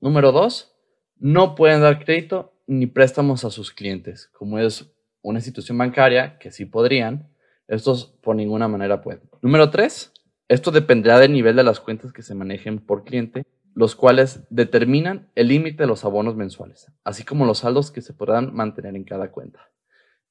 Número 0.00 0.32
dos, 0.32 0.74
no 1.16 1.54
pueden 1.54 1.80
dar 1.80 2.04
crédito 2.04 2.52
ni 2.66 2.86
préstamos 2.86 3.44
a 3.44 3.50
sus 3.50 3.70
clientes, 3.70 4.28
como 4.32 4.58
es 4.58 4.92
una 5.22 5.38
institución 5.38 5.78
bancaria, 5.78 6.38
que 6.38 6.50
sí 6.50 6.64
podrían, 6.64 7.32
estos 7.68 8.06
por 8.22 8.36
ninguna 8.36 8.68
manera 8.68 9.00
pueden. 9.00 9.22
Número 9.40 9.70
tres, 9.70 10.12
esto 10.48 10.70
dependerá 10.70 11.18
del 11.18 11.32
nivel 11.32 11.56
de 11.56 11.64
las 11.64 11.80
cuentas 11.80 12.12
que 12.12 12.22
se 12.22 12.34
manejen 12.34 12.78
por 12.78 13.04
cliente, 13.04 13.44
los 13.74 13.96
cuales 13.96 14.44
determinan 14.50 15.28
el 15.34 15.48
límite 15.48 15.84
de 15.84 15.86
los 15.86 16.04
abonos 16.04 16.36
mensuales, 16.36 16.92
así 17.04 17.24
como 17.24 17.46
los 17.46 17.58
saldos 17.58 17.90
que 17.90 18.02
se 18.02 18.12
podrán 18.12 18.54
mantener 18.54 18.96
en 18.96 19.04
cada 19.04 19.30
cuenta. 19.30 19.70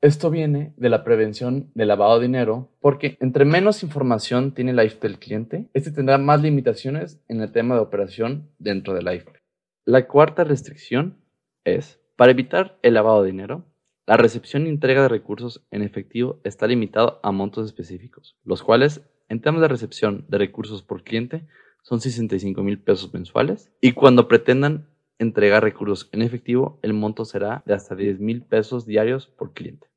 Esto 0.01 0.31
viene 0.31 0.74
de 0.77 0.89
la 0.89 1.03
prevención 1.03 1.69
del 1.75 1.89
lavado 1.89 2.19
de 2.19 2.25
dinero, 2.25 2.71
porque 2.79 3.17
entre 3.19 3.45
menos 3.45 3.83
información 3.83 4.53
tiene 4.53 4.74
la 4.74 4.83
IFE 4.83 5.00
del 5.07 5.19
cliente, 5.19 5.69
este 5.74 5.91
tendrá 5.91 6.17
más 6.17 6.41
limitaciones 6.41 7.21
en 7.27 7.39
el 7.41 7.51
tema 7.51 7.75
de 7.75 7.81
operación 7.81 8.50
dentro 8.57 8.95
de 8.95 9.03
la 9.03 9.13
IFE. 9.13 9.41
La 9.86 10.07
cuarta 10.07 10.43
restricción 10.43 11.24
es, 11.65 12.00
para 12.15 12.31
evitar 12.31 12.79
el 12.81 12.95
lavado 12.95 13.21
de 13.21 13.31
dinero, 13.31 13.65
la 14.07 14.17
recepción 14.17 14.65
y 14.65 14.69
entrega 14.69 15.03
de 15.03 15.10
recursos 15.10 15.65
en 15.69 15.83
efectivo 15.83 16.41
está 16.43 16.65
limitado 16.65 17.19
a 17.21 17.31
montos 17.31 17.67
específicos, 17.67 18.38
los 18.43 18.63
cuales, 18.63 19.01
en 19.29 19.39
temas 19.39 19.62
de 19.62 19.67
recepción 19.67 20.25
de 20.27 20.39
recursos 20.39 20.81
por 20.81 21.03
cliente, 21.03 21.48
son 21.81 22.01
65 22.01 22.63
mil 22.63 22.81
pesos 22.81 23.13
mensuales, 23.13 23.71
y 23.81 23.93
cuando 23.93 24.27
pretendan 24.27 24.88
entregar 25.19 25.63
recursos 25.63 26.09
en 26.11 26.21
efectivo, 26.21 26.79
el 26.81 26.93
monto 26.93 27.25
será 27.25 27.63
de 27.65 27.73
hasta 27.73 27.95
10 27.95 28.19
mil 28.19 28.43
pesos 28.43 28.85
diarios 28.85 29.27
por 29.27 29.53
cliente. 29.53 29.88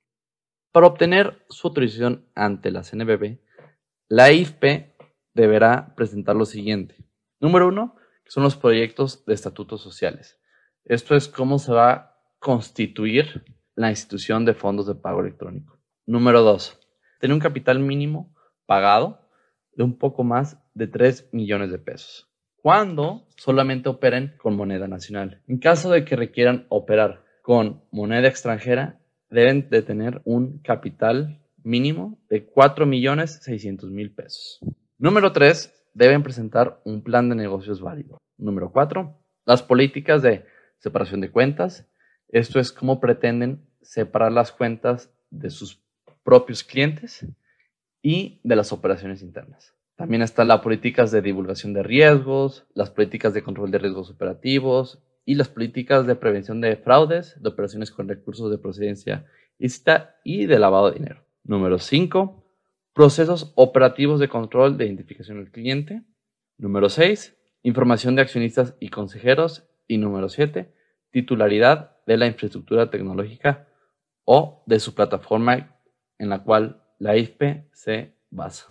Para 0.72 0.86
obtener 0.86 1.44
su 1.48 1.68
autorización 1.68 2.26
ante 2.34 2.70
la 2.70 2.82
CNBB, 2.82 3.38
la 4.08 4.32
IFP 4.32 4.96
deberá 5.32 5.94
presentar 5.94 6.36
lo 6.36 6.44
siguiente. 6.44 6.96
Número 7.40 7.68
uno, 7.68 7.96
son 8.26 8.42
los 8.42 8.56
proyectos 8.56 9.24
de 9.26 9.34
estatutos 9.34 9.80
sociales. 9.80 10.40
Esto 10.84 11.14
es 11.14 11.28
cómo 11.28 11.58
se 11.58 11.72
va 11.72 11.92
a 11.92 12.18
constituir 12.38 13.44
la 13.74 13.90
institución 13.90 14.44
de 14.44 14.54
fondos 14.54 14.86
de 14.86 14.94
pago 14.94 15.20
electrónico. 15.20 15.78
Número 16.06 16.42
dos, 16.42 16.78
tener 17.20 17.34
un 17.34 17.40
capital 17.40 17.78
mínimo 17.80 18.34
pagado 18.66 19.28
de 19.72 19.84
un 19.84 19.98
poco 19.98 20.24
más 20.24 20.62
de 20.74 20.86
3 20.86 21.28
millones 21.32 21.70
de 21.70 21.78
pesos. 21.78 22.28
Cuando 22.56 23.26
solamente 23.36 23.88
operen 23.88 24.34
con 24.38 24.56
moneda 24.56 24.88
nacional. 24.88 25.42
En 25.46 25.58
caso 25.58 25.90
de 25.90 26.04
que 26.04 26.16
requieran 26.16 26.66
operar 26.68 27.24
con 27.42 27.82
moneda 27.90 28.28
extranjera, 28.28 28.98
deben 29.30 29.68
de 29.68 29.82
tener 29.82 30.22
un 30.24 30.58
capital 30.58 31.40
mínimo 31.62 32.18
de 32.28 32.50
4.600.000 32.50 34.14
pesos. 34.14 34.60
Número 34.98 35.32
3. 35.32 35.72
Deben 35.94 36.22
presentar 36.22 36.80
un 36.84 37.02
plan 37.02 37.28
de 37.28 37.34
negocios 37.34 37.80
válido. 37.80 38.18
Número 38.36 38.72
4. 38.72 39.16
Las 39.44 39.62
políticas 39.62 40.22
de 40.22 40.46
separación 40.78 41.20
de 41.20 41.30
cuentas. 41.30 41.86
Esto 42.28 42.58
es 42.58 42.72
cómo 42.72 43.00
pretenden 43.00 43.66
separar 43.82 44.32
las 44.32 44.52
cuentas 44.52 45.12
de 45.30 45.50
sus 45.50 45.82
propios 46.22 46.64
clientes 46.64 47.26
y 48.02 48.40
de 48.42 48.56
las 48.56 48.72
operaciones 48.72 49.22
internas. 49.22 49.74
También 49.96 50.22
están 50.22 50.48
las 50.48 50.60
políticas 50.60 51.10
de 51.10 51.22
divulgación 51.22 51.72
de 51.72 51.82
riesgos, 51.82 52.66
las 52.74 52.90
políticas 52.90 53.32
de 53.32 53.42
control 53.42 53.70
de 53.70 53.78
riesgos 53.78 54.10
operativos, 54.10 55.02
y 55.24 55.34
las 55.34 55.48
políticas 55.48 56.06
de 56.06 56.16
prevención 56.16 56.60
de 56.60 56.76
fraudes, 56.76 57.40
de 57.40 57.48
operaciones 57.48 57.90
con 57.90 58.08
recursos 58.08 58.50
de 58.50 58.58
procedencia 58.58 59.24
ilícita 59.58 60.16
y 60.22 60.46
de 60.46 60.58
lavado 60.58 60.90
de 60.90 60.98
dinero. 60.98 61.24
Número 61.44 61.78
5. 61.78 62.44
Procesos 62.92 63.52
operativos 63.56 64.20
de 64.20 64.28
control 64.28 64.76
de 64.76 64.86
identificación 64.86 65.38
del 65.38 65.50
cliente. 65.50 66.02
Número 66.58 66.88
6. 66.88 67.36
Información 67.62 68.16
de 68.16 68.22
accionistas 68.22 68.76
y 68.80 68.88
consejeros. 68.88 69.68
Y 69.86 69.98
número 69.98 70.28
7. 70.28 70.72
Titularidad 71.10 71.96
de 72.06 72.16
la 72.16 72.26
infraestructura 72.26 72.90
tecnológica 72.90 73.68
o 74.24 74.62
de 74.66 74.80
su 74.80 74.94
plataforma 74.94 75.78
en 76.18 76.28
la 76.28 76.42
cual 76.42 76.82
la 76.98 77.16
IFPE 77.16 77.68
se 77.72 78.14
basa. 78.30 78.66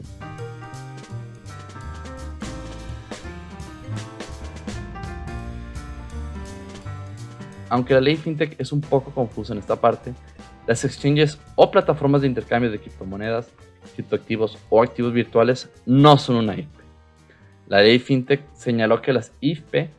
Aunque 7.73 7.95
la 7.95 8.01
ley 8.01 8.17
FinTech 8.17 8.55
es 8.59 8.71
un 8.71 8.81
poco 8.81 9.09
confusa 9.09 9.51
en 9.51 9.57
esta 9.57 9.81
parte, 9.81 10.13
las 10.67 10.85
exchanges 10.85 11.39
o 11.55 11.71
plataformas 11.71 12.21
de 12.21 12.27
intercambio 12.27 12.69
de 12.69 12.79
criptomonedas, 12.79 13.51
criptoactivos 13.95 14.59
o 14.69 14.83
activos 14.83 15.11
virtuales 15.11 15.71
no 15.87 16.19
son 16.19 16.35
una 16.35 16.55
IFP. 16.55 16.81
La 17.65 17.81
ley 17.81 17.97
FinTech 17.97 18.43
señaló 18.53 19.01
que 19.01 19.11
las 19.11 19.33
IFP 19.41 19.89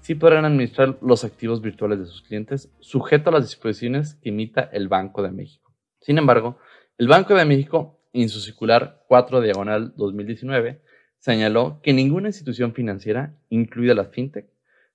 sí 0.00 0.14
podrán 0.14 0.44
administrar 0.44 0.96
los 1.02 1.24
activos 1.24 1.60
virtuales 1.60 1.98
de 1.98 2.06
sus 2.06 2.22
clientes 2.22 2.70
sujeto 2.78 3.30
a 3.30 3.32
las 3.32 3.46
disposiciones 3.46 4.14
que 4.22 4.28
emita 4.28 4.70
el 4.72 4.86
Banco 4.86 5.20
de 5.20 5.32
México. 5.32 5.72
Sin 6.02 6.18
embargo, 6.18 6.60
el 6.98 7.08
Banco 7.08 7.34
de 7.34 7.44
México, 7.44 7.98
en 8.12 8.28
su 8.28 8.38
circular 8.38 9.02
4 9.08 9.40
diagonal 9.40 9.92
2019, 9.96 10.82
señaló 11.18 11.80
que 11.82 11.94
ninguna 11.94 12.28
institución 12.28 12.74
financiera, 12.74 13.34
incluida 13.48 13.92
la 13.92 14.04
FinTech, 14.04 14.53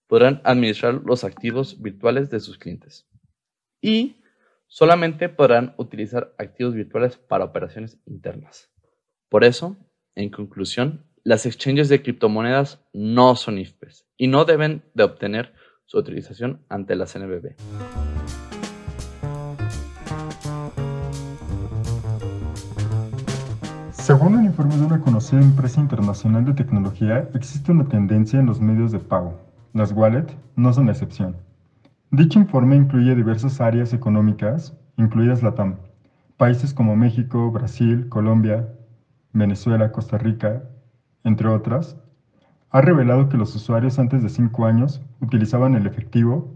podrán 0.10 0.42
administrar 0.44 0.96
los 1.06 1.24
activos 1.24 1.80
virtuales 1.80 2.32
de 2.32 2.40
sus 2.40 2.58
clientes. 2.58 3.08
Y 3.80 4.24
solamente 4.66 5.30
podrán 5.30 5.76
utilizar 5.78 6.34
activos 6.40 6.74
virtuales 6.74 7.16
para 7.18 7.46
operaciones 7.46 8.00
internas. 8.08 8.72
Por 9.30 9.44
eso, 9.44 9.78
en 10.16 10.32
conclusión, 10.32 11.06
las 11.24 11.46
exchanges 11.46 11.90
de 11.90 12.02
criptomonedas 12.02 12.84
no 12.92 13.36
son 13.36 13.60
IFPES 13.60 14.08
y 14.18 14.28
no 14.28 14.46
deben 14.46 14.84
de 14.96 15.04
obtener 15.04 15.54
su 15.86 15.98
autorización 15.98 16.66
ante 16.70 16.96
la 16.96 17.06
CNBB. 17.06 17.56
Según 23.92 24.38
un 24.38 24.46
informe 24.46 24.76
de 24.76 24.86
una 24.86 25.02
conocida 25.02 25.40
empresa 25.40 25.80
internacional 25.80 26.46
de 26.46 26.54
tecnología, 26.54 27.30
existe 27.36 27.72
una 27.72 27.88
tendencia 27.88 28.40
en 28.40 28.48
los 28.48 28.60
medios 28.60 28.92
de 28.92 28.98
pago 28.98 29.49
las 29.74 29.92
wallets 29.92 30.36
no 30.56 30.74
son 30.74 30.88
la 30.88 30.94
excepción. 30.94 31.38
Dicho 32.12 32.40
informe 32.40 32.76
incluye 32.76 33.16
diversas 33.16 33.62
áreas 33.62 33.94
económicas, 33.94 34.76
incluidas 34.98 35.44
la 35.44 35.54
TAM, 35.54 35.76
países 36.38 36.74
como 36.74 36.96
México, 36.96 37.52
Brasil, 37.52 38.10
Colombia, 38.10 38.68
Venezuela, 39.34 39.92
Costa 39.92 40.18
Rica, 40.18 40.64
entre 41.24 41.48
otras, 41.50 41.98
ha 42.72 42.82
revelado 42.82 43.30
que 43.30 43.38
los 43.38 43.56
usuarios 43.56 44.00
antes 44.00 44.24
de 44.24 44.30
5 44.30 44.66
años 44.66 45.02
utilizaban 45.22 45.76
el 45.76 45.86
efectivo 45.86 46.54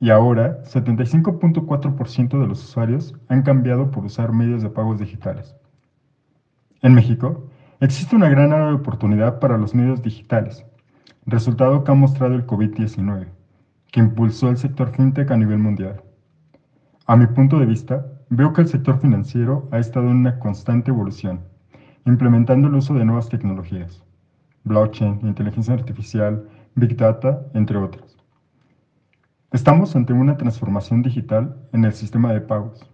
y 0.00 0.10
ahora 0.10 0.62
75.4% 0.64 2.40
de 2.40 2.46
los 2.46 2.62
usuarios 2.64 3.14
han 3.28 3.42
cambiado 3.42 3.90
por 3.90 4.04
usar 4.04 4.32
medios 4.32 4.62
de 4.62 4.70
pagos 4.70 4.98
digitales. 4.98 5.56
En 6.82 6.94
México, 6.94 7.48
existe 7.80 8.14
una 8.14 8.28
gran 8.28 8.52
área 8.52 8.68
de 8.68 8.74
oportunidad 8.74 9.40
para 9.40 9.58
los 9.58 9.74
medios 9.74 10.02
digitales, 10.02 10.64
resultado 11.30 11.84
que 11.84 11.90
ha 11.90 11.94
mostrado 11.94 12.34
el 12.34 12.46
COVID-19, 12.46 13.28
que 13.92 14.00
impulsó 14.00 14.48
el 14.48 14.56
sector 14.56 14.90
fintech 14.90 15.30
a 15.30 15.36
nivel 15.36 15.58
mundial. 15.58 16.02
A 17.06 17.16
mi 17.16 17.26
punto 17.26 17.58
de 17.58 17.66
vista, 17.66 18.06
veo 18.30 18.54
que 18.54 18.62
el 18.62 18.68
sector 18.68 18.98
financiero 18.98 19.68
ha 19.70 19.78
estado 19.78 20.06
en 20.10 20.16
una 20.16 20.38
constante 20.38 20.90
evolución, 20.90 21.40
implementando 22.06 22.68
el 22.68 22.74
uso 22.74 22.94
de 22.94 23.04
nuevas 23.04 23.28
tecnologías, 23.28 24.02
blockchain, 24.64 25.20
inteligencia 25.22 25.74
artificial, 25.74 26.48
big 26.74 26.96
data, 26.96 27.42
entre 27.52 27.76
otras. 27.76 28.16
Estamos 29.52 29.96
ante 29.96 30.14
una 30.14 30.36
transformación 30.38 31.02
digital 31.02 31.56
en 31.72 31.84
el 31.84 31.92
sistema 31.92 32.32
de 32.32 32.40
pagos. 32.40 32.88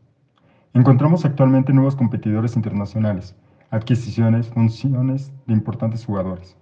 Encontramos 0.73 1.25
actualmente 1.25 1.73
nuevos 1.73 1.95
competidores 1.95 2.57
internacionales, 2.57 3.37
adquisiciones, 3.71 4.49
funciones 4.49 5.33
de 5.47 5.53
importantes 5.53 6.05
jugadores. 6.05 6.57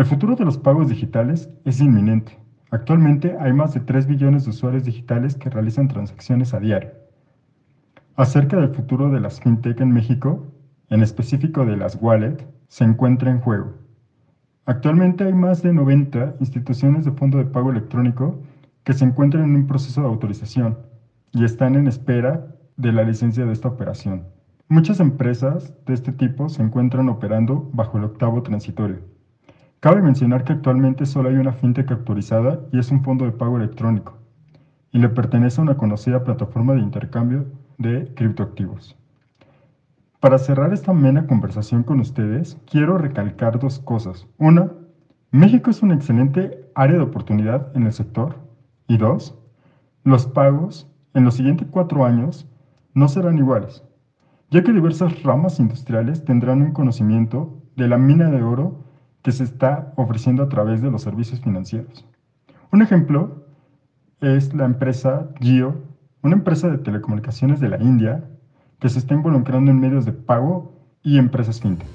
El 0.00 0.06
futuro 0.06 0.34
de 0.34 0.46
los 0.46 0.56
pagos 0.56 0.88
digitales 0.88 1.50
es 1.66 1.78
inminente. 1.78 2.38
Actualmente 2.70 3.36
hay 3.38 3.52
más 3.52 3.74
de 3.74 3.80
3 3.80 4.06
billones 4.06 4.44
de 4.44 4.50
usuarios 4.52 4.84
digitales 4.84 5.34
que 5.34 5.50
realizan 5.50 5.88
transacciones 5.88 6.54
a 6.54 6.58
diario. 6.58 6.92
Acerca 8.16 8.56
del 8.56 8.74
futuro 8.74 9.10
de 9.10 9.20
las 9.20 9.38
fintech 9.42 9.78
en 9.78 9.92
México, 9.92 10.46
en 10.88 11.02
específico 11.02 11.66
de 11.66 11.76
las 11.76 11.98
wallet, 12.00 12.48
se 12.68 12.84
encuentra 12.84 13.30
en 13.30 13.40
juego. 13.40 13.74
Actualmente 14.64 15.24
hay 15.24 15.34
más 15.34 15.62
de 15.62 15.74
90 15.74 16.36
instituciones 16.40 17.04
de 17.04 17.12
fondo 17.12 17.36
de 17.36 17.44
pago 17.44 17.70
electrónico 17.70 18.40
que 18.84 18.94
se 18.94 19.04
encuentran 19.04 19.44
en 19.44 19.54
un 19.54 19.66
proceso 19.66 20.00
de 20.00 20.06
autorización 20.06 20.78
y 21.32 21.44
están 21.44 21.74
en 21.74 21.86
espera 21.86 22.46
de 22.78 22.92
la 22.92 23.04
licencia 23.04 23.44
de 23.44 23.52
esta 23.52 23.68
operación. 23.68 24.24
Muchas 24.66 24.98
empresas 24.98 25.74
de 25.84 25.92
este 25.92 26.12
tipo 26.12 26.48
se 26.48 26.62
encuentran 26.62 27.10
operando 27.10 27.68
bajo 27.74 27.98
el 27.98 28.04
octavo 28.04 28.42
transitorio. 28.42 29.19
Cabe 29.80 30.02
mencionar 30.02 30.44
que 30.44 30.52
actualmente 30.52 31.06
solo 31.06 31.30
hay 31.30 31.36
una 31.36 31.54
fintech 31.54 31.90
autorizada 31.90 32.60
y 32.70 32.78
es 32.78 32.90
un 32.90 33.02
fondo 33.02 33.24
de 33.24 33.32
pago 33.32 33.56
electrónico, 33.56 34.18
y 34.92 34.98
le 34.98 35.08
pertenece 35.08 35.58
a 35.58 35.64
una 35.64 35.78
conocida 35.78 36.22
plataforma 36.22 36.74
de 36.74 36.80
intercambio 36.80 37.46
de 37.78 38.12
criptoactivos. 38.14 38.98
Para 40.20 40.36
cerrar 40.36 40.74
esta 40.74 40.90
amena 40.90 41.26
conversación 41.26 41.82
con 41.82 41.98
ustedes, 41.98 42.58
quiero 42.70 42.98
recalcar 42.98 43.58
dos 43.58 43.78
cosas. 43.78 44.26
Una, 44.36 44.70
México 45.30 45.70
es 45.70 45.82
una 45.82 45.94
excelente 45.94 46.70
área 46.74 46.98
de 46.98 47.04
oportunidad 47.04 47.74
en 47.74 47.84
el 47.84 47.92
sector 47.94 48.36
y 48.86 48.98
dos, 48.98 49.34
los 50.04 50.26
pagos 50.26 50.92
en 51.14 51.24
los 51.24 51.36
siguientes 51.36 51.66
cuatro 51.70 52.04
años 52.04 52.46
no 52.92 53.08
serán 53.08 53.38
iguales, 53.38 53.82
ya 54.50 54.62
que 54.62 54.74
diversas 54.74 55.22
ramas 55.22 55.58
industriales 55.58 56.22
tendrán 56.22 56.60
un 56.60 56.72
conocimiento 56.72 57.62
de 57.76 57.88
la 57.88 57.96
mina 57.96 58.30
de 58.30 58.42
oro 58.42 58.89
que 59.22 59.32
se 59.32 59.44
está 59.44 59.92
ofreciendo 59.96 60.42
a 60.42 60.48
través 60.48 60.82
de 60.82 60.90
los 60.90 61.02
servicios 61.02 61.40
financieros. 61.40 62.06
Un 62.72 62.82
ejemplo 62.82 63.44
es 64.20 64.54
la 64.54 64.64
empresa 64.64 65.28
Geo, 65.40 65.82
una 66.22 66.34
empresa 66.34 66.68
de 66.68 66.78
telecomunicaciones 66.78 67.60
de 67.60 67.68
la 67.68 67.82
India 67.82 68.24
que 68.78 68.88
se 68.88 68.98
está 68.98 69.14
involucrando 69.14 69.70
en 69.70 69.80
medios 69.80 70.04
de 70.04 70.12
pago 70.12 70.74
y 71.02 71.18
empresas 71.18 71.60
fintech. 71.60 71.88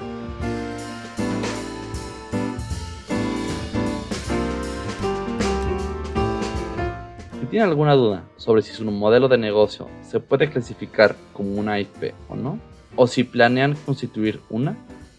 tiene 7.56 7.70
alguna 7.70 7.94
duda 7.94 8.26
sobre 8.36 8.62
si 8.64 8.74
su 8.74 8.84
modelo 8.84 9.30
de 9.30 9.38
negocio 9.38 9.88
se 10.02 10.20
puede 10.20 10.50
clasificar 10.50 11.16
como 11.32 11.54
una 11.54 11.80
IP 11.80 12.14
o 12.28 12.36
no, 12.36 12.60
o 12.98 13.08
si 13.08 13.24
planean 13.24 13.78
constituir 13.86 14.42
una, 14.50 14.76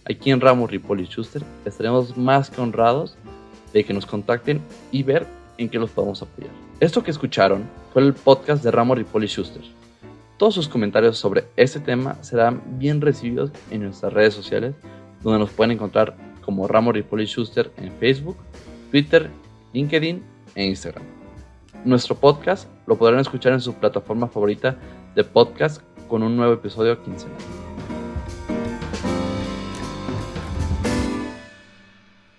aquí 0.09 0.31
en 0.31 0.41
Ramos 0.41 0.71
Ripoli 0.71 1.05
Schuster 1.05 1.43
estaremos 1.65 2.17
más 2.17 2.51
que 2.51 2.61
honrados 2.61 3.17
de 3.73 3.85
que 3.85 3.93
nos 3.93 4.07
contacten 4.07 4.61
y 4.91 5.03
ver 5.03 5.27
en 5.59 5.69
qué 5.69 5.79
los 5.79 5.91
podemos 5.91 6.23
apoyar. 6.23 6.51
Esto 6.81 7.03
que 7.03 7.11
escucharon 7.11 7.65
fue 7.93 8.03
el 8.03 8.15
podcast 8.15 8.63
de 8.63 8.71
Ramos 8.71 8.99
Ripoli 8.99 9.27
Schuster. 9.27 9.63
Todos 10.37 10.55
sus 10.55 10.69
comentarios 10.69 11.19
sobre 11.19 11.47
este 11.57 11.81
tema 11.81 12.23
serán 12.23 12.63
bien 12.79 13.01
recibidos 13.01 13.51
en 13.71 13.85
nuestras 13.85 14.13
redes 14.13 14.35
sociales, 14.35 14.75
donde 15.23 15.39
nos 15.39 15.51
pueden 15.51 15.73
encontrar 15.73 16.17
como 16.43 16.69
Ramos 16.69 16.95
Ripoli 16.95 17.27
Schuster 17.27 17.71
en 17.79 17.91
Facebook, 17.93 18.37
Twitter, 18.91 19.31
LinkedIn 19.73 20.23
e 20.55 20.67
Instagram. 20.67 21.05
Nuestro 21.85 22.15
podcast 22.17 22.69
lo 22.87 22.97
podrán 22.97 23.21
escuchar 23.21 23.53
en 23.53 23.61
su 23.61 23.75
plataforma 23.75 24.29
favorita 24.29 24.77
de 25.15 25.25
podcast 25.25 25.83
con 26.09 26.23
un 26.23 26.37
nuevo 26.37 26.53
episodio 26.53 27.03
quincenal. 27.03 27.66